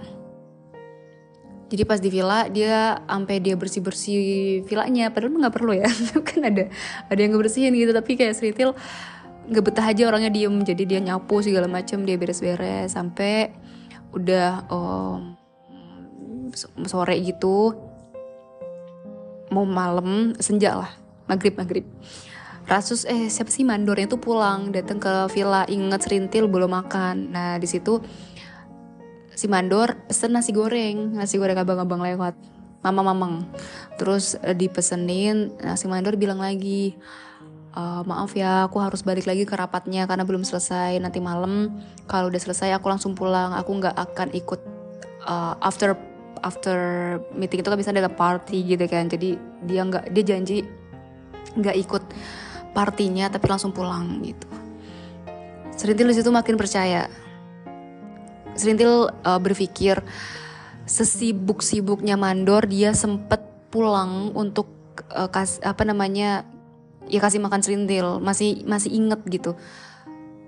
[1.68, 4.20] jadi pas di villa dia sampai dia bersih bersih
[4.64, 5.12] villanya.
[5.12, 5.88] Padahal nggak perlu ya
[6.28, 6.64] kan ada
[7.12, 7.92] ada yang ngebersihin gitu.
[7.92, 8.72] Tapi kayak Sritil
[9.52, 10.56] nggak betah aja orangnya diem.
[10.64, 12.96] Jadi dia nyapu segala macam dia beres-beres.
[12.96, 13.52] Sampai
[14.16, 15.36] udah um,
[16.88, 17.76] sore gitu.
[19.52, 20.90] Mau malam senja lah.
[21.28, 21.84] Maghrib maghrib.
[22.64, 24.72] Rasus eh siapa sih mandornya tuh pulang.
[24.72, 25.68] Datang ke villa.
[25.68, 27.28] Inget serintil belum makan.
[27.28, 28.00] Nah di situ
[29.38, 32.34] si mandor pesen nasi goreng nasi goreng abang-abang lewat
[32.82, 33.46] mama mamang
[33.94, 36.98] terus uh, dipesenin nasi mandor bilang lagi
[37.78, 40.98] uh, maaf ya aku harus balik lagi ke rapatnya karena belum selesai.
[40.98, 41.78] Nanti malam
[42.10, 43.54] kalau udah selesai aku langsung pulang.
[43.54, 44.60] Aku nggak akan ikut
[45.26, 45.94] uh, after
[46.42, 46.78] after
[47.34, 49.06] meeting itu kan bisa ada party gitu kan.
[49.06, 50.66] Jadi dia nggak dia janji
[51.54, 52.04] nggak ikut
[52.74, 54.46] partinya tapi langsung pulang gitu.
[55.78, 57.06] Serintil di situ makin percaya
[58.58, 60.02] Serintil uh, berpikir
[60.88, 64.68] sesibuk-sibuknya mandor dia sempet pulang untuk
[65.12, 66.48] uh, kas apa namanya
[67.06, 69.54] ya kasih makan Serintil masih masih inget gitu.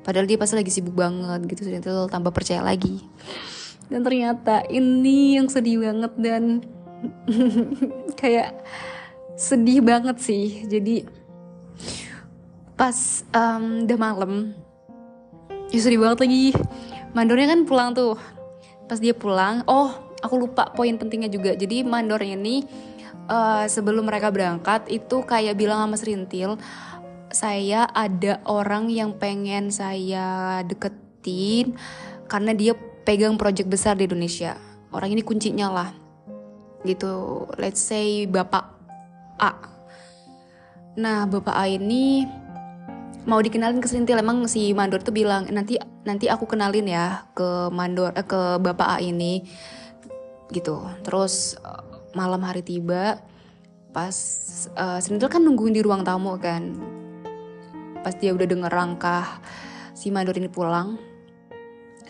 [0.00, 3.04] Padahal dia pasti lagi sibuk banget gitu Serintil tambah percaya lagi.
[3.86, 6.64] Dan ternyata ini yang sedih banget dan
[8.20, 8.58] kayak
[9.36, 10.64] sedih banget sih.
[10.66, 11.04] Jadi
[12.80, 12.96] pas
[13.36, 14.56] um, udah malam
[15.68, 16.44] ya sedih banget lagi
[17.16, 18.14] mandornya kan pulang tuh.
[18.86, 21.54] Pas dia pulang oh aku lupa poin pentingnya juga.
[21.54, 22.66] Jadi mandornya ini
[23.30, 26.58] uh, sebelum mereka berangkat itu kayak bilang sama Serintil
[27.30, 31.78] saya ada orang yang pengen saya deketin
[32.26, 32.74] karena dia
[33.06, 34.58] pegang project besar di Indonesia.
[34.90, 35.90] Orang ini kuncinya lah.
[36.82, 37.46] Gitu.
[37.54, 38.66] Let's say bapak
[39.38, 39.52] A.
[40.98, 42.26] Nah bapak A ini
[43.30, 47.70] mau dikenalin ke Serintil emang si Mandor tuh bilang nanti nanti aku kenalin ya ke
[47.70, 49.46] Mandor eh, ke Bapak A ini.
[50.50, 50.74] Gitu.
[51.06, 51.82] Terus eh,
[52.18, 53.22] malam hari tiba
[53.94, 54.14] pas
[54.74, 56.74] uh, Serintil kan nungguin di ruang tamu kan.
[58.02, 59.38] Pas dia udah denger langkah
[59.94, 60.98] si Mandor ini pulang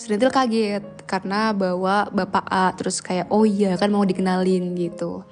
[0.01, 5.29] Serintil kaget karena bawa Bapak A terus kayak oh iya kan mau dikenalin gitu.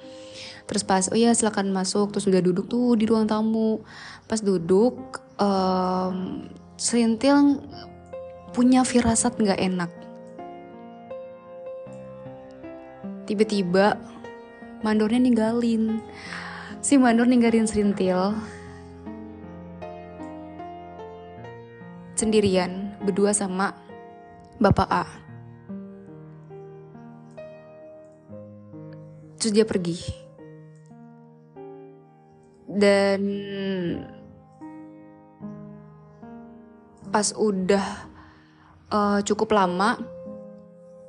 [0.69, 3.81] Terus pas oh ya silakan masuk terus udah duduk tuh di ruang tamu.
[4.29, 7.63] Pas duduk um, serintil
[8.51, 9.91] punya firasat nggak enak.
[13.25, 13.97] Tiba-tiba
[14.83, 16.03] mandornya ninggalin.
[16.79, 18.35] Si mandor ninggalin serintil
[22.15, 23.71] sendirian berdua sama
[24.59, 25.05] bapak A.
[29.39, 29.95] Terus dia pergi.
[32.67, 33.23] Dan
[37.09, 37.85] pas udah
[38.93, 39.97] uh, cukup lama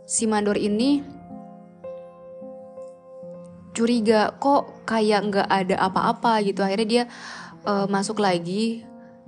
[0.09, 1.05] si mandor ini
[3.71, 7.05] curiga kok kayak nggak ada apa-apa gitu akhirnya dia
[7.65, 8.83] uh, masuk lagi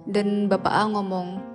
[0.04, 1.52] dan bapak A ngomong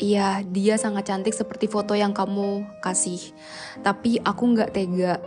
[0.00, 3.20] Iya, dia sangat cantik seperti foto yang kamu kasih.
[3.84, 5.20] Tapi aku nggak tega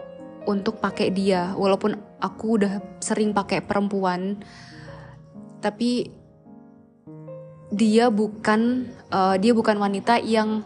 [0.49, 4.41] untuk pakai dia, walaupun aku udah sering pakai perempuan.
[5.61, 6.09] Tapi
[7.73, 10.61] dia bukan uh, dia bukan wanita yang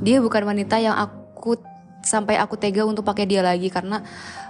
[0.00, 1.60] dia bukan wanita yang aku
[2.02, 4.00] sampai aku tega untuk pakai dia lagi karena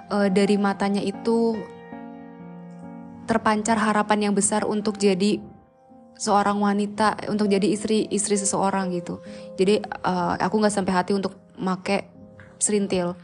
[0.08, 1.58] uh, dari matanya itu
[3.26, 5.42] terpancar harapan yang besar untuk jadi
[6.14, 9.18] seorang wanita untuk jadi istri istri seseorang gitu.
[9.58, 12.06] Jadi uh, aku nggak sampai hati untuk make
[12.62, 13.18] serintil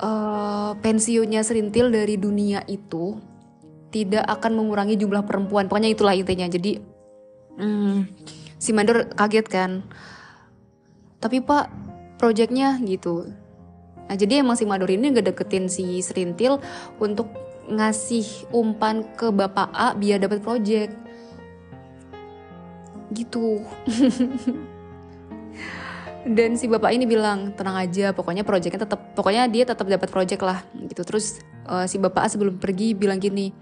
[0.00, 3.20] uh, pensiunnya serintil dari dunia itu
[3.90, 6.80] tidak akan mengurangi jumlah perempuan pokoknya itulah intinya jadi
[7.60, 8.08] Hmm,
[8.56, 9.84] si mandor kaget kan.
[11.20, 11.68] Tapi pak,
[12.16, 13.28] proyeknya gitu.
[14.08, 16.56] Nah jadi emang si mandor ini gak deketin si Serintil
[16.96, 17.28] untuk
[17.68, 20.88] ngasih umpan ke bapak A biar dapat proyek.
[23.12, 23.60] Gitu.
[26.20, 30.40] Dan si bapak ini bilang tenang aja, pokoknya proyeknya tetap, pokoknya dia tetap dapat proyek
[30.44, 31.00] lah, gitu.
[31.00, 33.56] Terus uh, si bapak sebelum pergi bilang gini,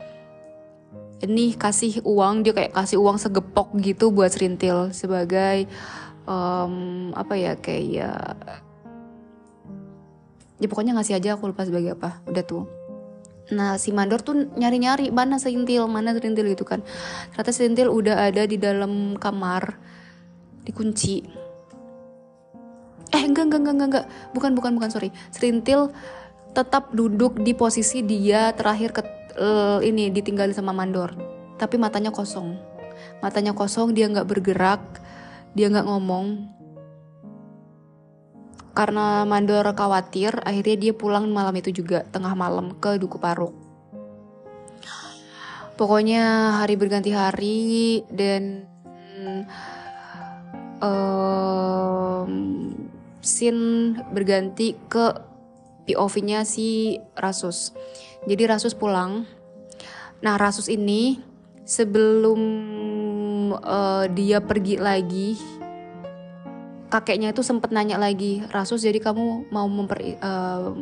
[1.23, 5.67] ini kasih uang dia kayak kasih uang segepok gitu buat serintil sebagai
[6.27, 8.11] um, apa ya kayak
[10.59, 12.67] ya pokoknya ngasih aja aku lupa sebagai apa udah tuh
[13.49, 16.85] Nah si mandor tuh nyari-nyari mana serintil, mana serintil gitu kan.
[17.33, 19.73] Ternyata serintil udah ada di dalam kamar,
[20.69, 21.48] dikunci.
[23.15, 25.09] Eh enggak enggak enggak enggak, bukan bukan bukan sorry.
[25.33, 25.93] Serintil
[26.53, 29.03] tetap duduk di posisi dia terakhir ke
[29.39, 31.15] uh, ini ditinggalin sama mandor.
[31.57, 32.59] Tapi matanya kosong.
[33.25, 34.83] Matanya kosong dia nggak bergerak
[35.57, 36.55] dia nggak ngomong.
[38.77, 43.51] Karena mandor khawatir akhirnya dia pulang malam itu juga tengah malam ke Duku Paruk.
[45.79, 48.67] Pokoknya hari berganti hari dan
[50.83, 52.31] um,
[53.29, 55.13] scene berganti ke
[55.85, 57.77] POV-nya si Rasus
[58.27, 59.29] jadi Rasus pulang.
[60.25, 61.23] Nah Rasus ini
[61.63, 62.41] sebelum
[63.55, 65.39] uh, dia pergi lagi,
[66.91, 70.75] kakeknya itu sempat nanya lagi, Rasus jadi kamu mau memper uh,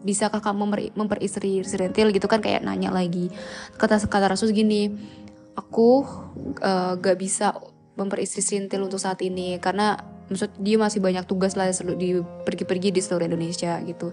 [0.00, 3.28] bisakah kamu memper, memperistri Sirentil gitu kan kayak nanya lagi.
[3.76, 4.88] Kata kata Rasus gini,
[5.58, 6.06] aku
[6.64, 7.52] uh, gak bisa
[7.98, 13.00] memperistri Sirentil untuk saat ini karena maksud dia masih banyak tugas lah di pergi-pergi di
[13.00, 14.12] seluruh Indonesia gitu.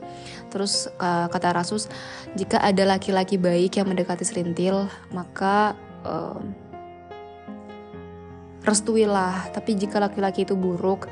[0.49, 1.91] Terus uh, kata Rasus,
[2.39, 5.75] jika ada laki-laki baik yang mendekati Serintil, maka
[6.07, 6.39] uh,
[8.65, 9.53] restuilah.
[9.53, 11.05] Tapi jika laki-laki itu buruk,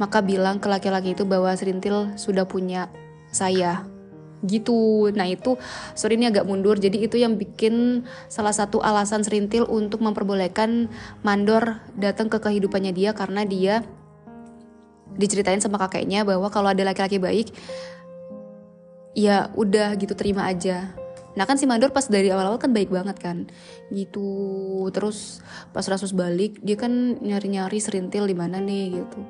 [0.00, 2.90] maka bilang ke laki-laki itu bahwa Serintil sudah punya
[3.30, 3.86] saya
[4.44, 5.08] gitu.
[5.16, 5.56] Nah itu
[5.96, 6.76] sorry ini agak mundur.
[6.76, 10.92] Jadi itu yang bikin salah satu alasan Serintil untuk memperbolehkan
[11.24, 13.80] Mandor datang ke kehidupannya dia karena dia
[15.14, 17.54] diceritain sama kakeknya bahwa kalau ada laki-laki baik
[19.14, 20.92] ya udah gitu terima aja
[21.36, 23.44] Nah kan si Mandor pas dari awal-awal kan baik banget kan
[23.92, 25.44] gitu terus
[25.76, 29.20] pas Rasus balik dia kan nyari-nyari Serintil di mana nih gitu.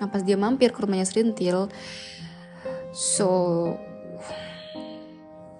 [0.00, 1.68] Nah pas dia mampir ke rumahnya Serintil
[2.96, 3.28] so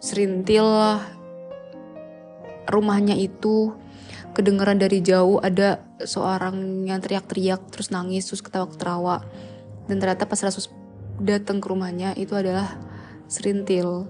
[0.01, 0.64] Serintil
[2.64, 3.76] rumahnya itu
[4.33, 9.24] kedengeran dari jauh ada seorang yang teriak-teriak terus nangis terus ketawa-ketawa.
[9.88, 10.70] Dan ternyata pas Rasus
[11.20, 12.80] datang ke rumahnya itu adalah
[13.30, 14.09] Serintil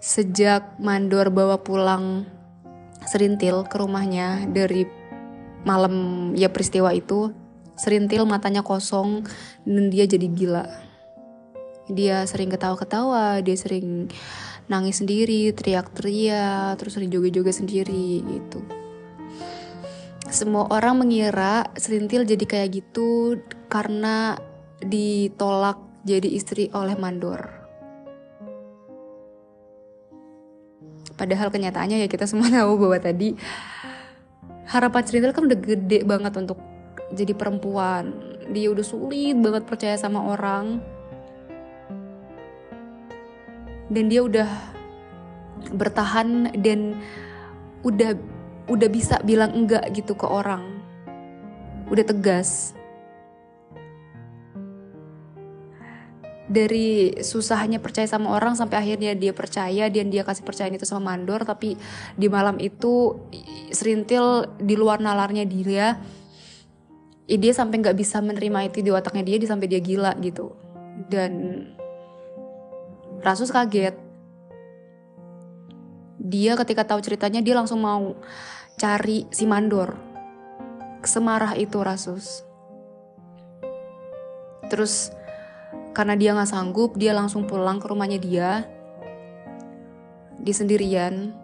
[0.00, 2.28] sejak Mandor bawa pulang
[3.04, 4.84] Serintil ke rumahnya dari
[5.64, 7.32] malam ya peristiwa itu
[7.74, 9.26] Serintil matanya kosong
[9.66, 10.64] dan dia jadi gila.
[11.90, 14.08] Dia sering ketawa-ketawa dia sering
[14.70, 18.83] nangis sendiri, teriak-teriak, terus sering joget-joget sendiri gitu.
[20.34, 23.38] Semua orang mengira Serintil jadi kayak gitu
[23.70, 24.34] karena
[24.82, 27.46] ditolak jadi istri oleh Mandor.
[31.14, 33.38] Padahal kenyataannya ya kita semua tahu bahwa tadi
[34.66, 36.58] harapan Serintil kan udah gede banget untuk
[37.14, 38.12] jadi perempuan.
[38.50, 40.82] Dia udah sulit banget percaya sama orang.
[43.86, 44.50] Dan dia udah
[45.70, 46.98] bertahan dan
[47.86, 48.18] udah
[48.68, 50.80] udah bisa bilang enggak gitu ke orang.
[51.88, 52.72] Udah tegas.
[56.44, 61.16] Dari susahnya percaya sama orang sampai akhirnya dia percaya dan dia kasih percaya itu sama
[61.16, 61.80] Mandor tapi
[62.20, 63.16] di malam itu
[63.72, 65.96] serintil di luar nalarnya dia
[67.24, 70.52] dia sampai nggak bisa menerima itu di otaknya dia, dia sampai dia gila gitu
[71.08, 71.64] dan
[73.24, 74.03] Rasus kaget
[76.24, 78.16] dia ketika tahu ceritanya dia langsung mau
[78.80, 79.92] cari si Mandor.
[81.04, 82.40] Semarah itu Rasus.
[84.72, 85.12] Terus
[85.92, 88.64] karena dia nggak sanggup, dia langsung pulang ke rumahnya dia.
[90.40, 91.36] Di sendirian.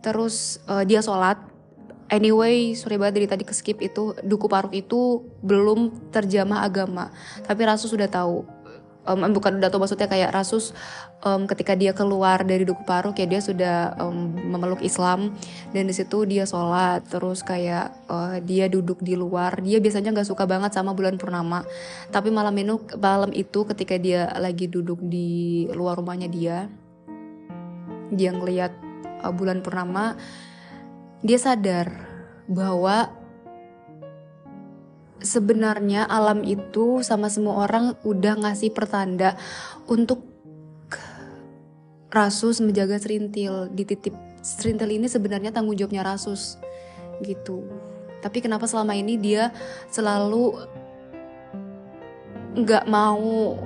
[0.00, 1.36] Terus uh, dia sholat.
[2.08, 7.12] Anyway, sorry banget dari tadi ke skip itu duku paruk itu belum terjamah agama.
[7.44, 8.53] Tapi Rasus sudah tahu
[9.04, 10.72] um, bukan tahu maksudnya kayak Rasus
[11.24, 15.36] um, ketika dia keluar dari Duku Paruk ya dia sudah um, memeluk Islam
[15.72, 19.60] dan di situ dia sholat terus kayak uh, dia duduk di luar.
[19.60, 21.62] Dia biasanya nggak suka banget sama bulan purnama.
[22.10, 26.68] Tapi malam itu malam itu ketika dia lagi duduk di luar rumahnya dia
[28.12, 28.72] dia ngelihat
[29.24, 30.16] uh, bulan purnama
[31.24, 31.88] dia sadar
[32.44, 33.23] bahwa
[35.22, 39.38] sebenarnya alam itu sama semua orang udah ngasih pertanda
[39.86, 40.34] untuk
[42.14, 46.60] Rasus menjaga Serintil dititip Serintil ini sebenarnya tanggung jawabnya Rasus
[47.24, 47.64] gitu.
[48.20, 49.50] Tapi kenapa selama ini dia
[49.88, 50.54] selalu
[52.54, 53.58] nggak mau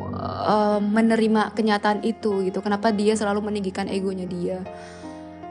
[0.49, 2.65] uh, menerima kenyataan itu gitu?
[2.65, 4.59] Kenapa dia selalu meninggikan egonya dia?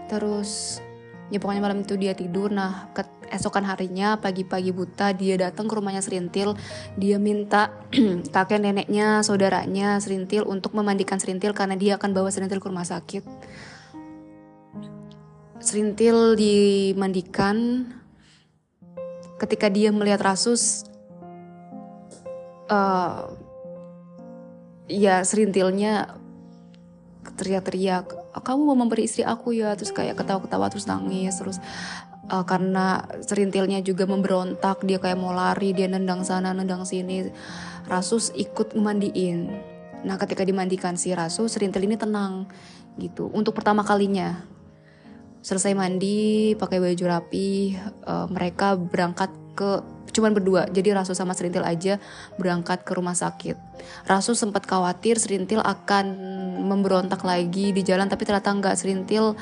[0.08, 0.82] Terus
[1.28, 2.52] ya pokoknya malam itu dia tidur.
[2.52, 2.92] Nah
[3.28, 6.56] esokan harinya pagi-pagi buta dia datang ke rumahnya Serintil
[6.96, 7.76] dia minta
[8.36, 13.24] kakek neneknya saudaranya Serintil untuk memandikan Serintil karena dia akan bawa Serintil ke rumah sakit.
[15.58, 17.90] Serintil dimandikan.
[19.38, 20.82] Ketika dia melihat Rasus
[22.74, 23.30] uh,
[24.90, 26.18] ya Serintilnya
[27.38, 29.74] teriak-teriak kamu mau memberi istri aku ya?
[29.78, 31.58] Terus kayak ketawa-ketawa terus nangis terus
[32.30, 37.30] uh, karena serintilnya juga memberontak dia kayak mau lari dia nendang sana nendang sini.
[37.88, 39.76] Rasus ikut memandiin
[40.06, 42.46] nah ketika dimandikan si Rasus serintil ini tenang
[43.02, 43.30] gitu.
[43.34, 44.38] Untuk pertama kalinya
[45.42, 50.66] selesai mandi pakai baju rapi uh, mereka berangkat ke cuman berdua.
[50.74, 52.02] Jadi Rasul sama Serintil aja
[52.42, 53.54] berangkat ke rumah sakit.
[54.10, 56.06] Rasul sempat khawatir Serintil akan
[56.66, 59.38] memberontak lagi di jalan tapi ternyata nggak Serintil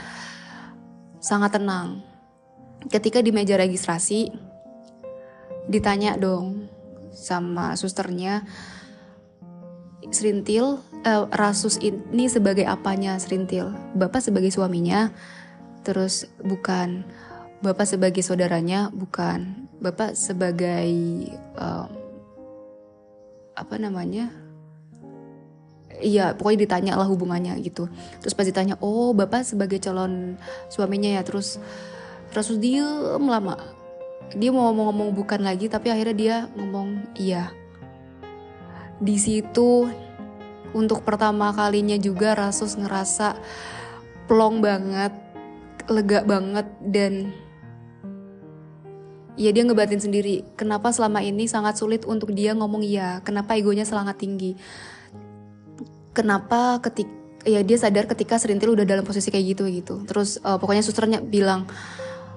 [1.24, 2.04] sangat tenang.
[2.92, 4.30] Ketika di meja registrasi
[5.72, 6.70] ditanya dong
[7.16, 8.46] sama susternya
[10.14, 13.74] Serintil uh, Rasus ini sebagai apanya Serintil?
[13.98, 15.10] Bapak sebagai suaminya?
[15.82, 17.06] Terus bukan
[17.64, 20.90] Bapak sebagai saudaranya bukan Bapak sebagai
[21.60, 21.90] um,
[23.56, 24.30] apa namanya?
[25.96, 27.88] Iya, pokoknya ditanya lah hubungannya gitu.
[28.20, 30.36] Terus pas ditanya, oh bapak sebagai calon
[30.68, 31.56] suaminya ya, terus
[32.36, 32.84] terus dia
[33.16, 33.56] lama.
[34.36, 37.48] Dia mau ngomong-ngomong bukan lagi, tapi akhirnya dia ngomong iya.
[39.00, 39.88] Di situ
[40.76, 43.40] untuk pertama kalinya juga Rasus ngerasa
[44.28, 45.16] plong banget,
[45.88, 47.32] lega banget dan
[49.36, 50.44] ya dia ngebatin sendiri.
[50.56, 53.20] Kenapa selama ini sangat sulit untuk dia ngomong iya?
[53.24, 54.56] Kenapa egonya sangat tinggi?
[56.16, 57.08] Kenapa ketik
[57.46, 59.96] ya dia sadar ketika serintil udah dalam posisi kayak gitu gitu.
[60.08, 61.70] Terus uh, pokoknya susternya bilang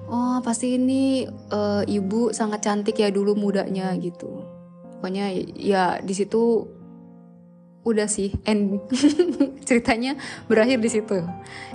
[0.09, 4.45] oh pasti ini uh, ibu sangat cantik ya dulu mudanya gitu.
[4.99, 6.67] Pokoknya ya di situ
[7.87, 8.83] udah sih end.
[9.67, 11.23] Ceritanya berakhir di situ.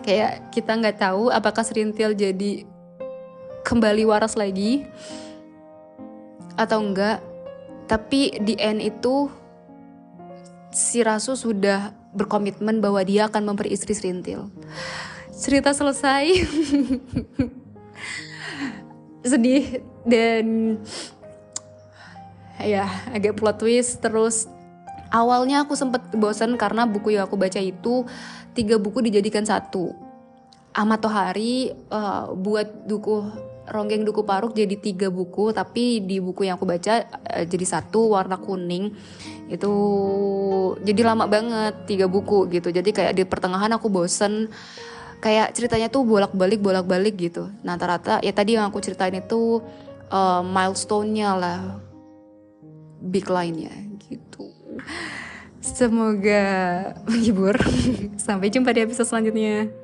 [0.04, 2.73] Kayak kita nggak tahu apakah serintil jadi
[3.64, 4.84] kembali waras lagi?
[6.54, 7.24] Atau enggak?
[7.88, 9.32] Tapi di end itu
[10.70, 14.52] si Rasu sudah berkomitmen bahwa dia akan memberi istri serintil
[15.34, 16.24] cerita selesai.
[19.24, 20.78] Sedih dan
[22.62, 23.98] ya agak plot twist.
[23.98, 24.46] Terus
[25.10, 28.06] awalnya aku sempet bosan karena buku yang aku baca itu
[28.54, 29.92] tiga buku dijadikan satu.
[30.74, 33.22] Ahmad Tohari uh, buat duku
[33.64, 38.12] Ronggeng Duku Paruk jadi tiga buku tapi di buku yang aku baca uh, jadi satu
[38.12, 38.92] warna kuning.
[39.48, 39.72] Itu
[40.84, 42.68] jadi lama banget tiga buku gitu.
[42.68, 44.52] Jadi kayak di pertengahan aku bosen.
[45.24, 47.48] Kayak ceritanya tuh bolak-balik bolak-balik gitu.
[47.64, 49.64] Nah rata-rata ya tadi yang aku ceritain itu
[50.12, 51.60] uh, milestone-nya lah.
[53.00, 53.72] Big line-nya
[54.04, 54.52] gitu.
[55.64, 56.44] Semoga
[57.08, 57.56] menghibur.
[58.20, 59.83] Sampai jumpa di episode selanjutnya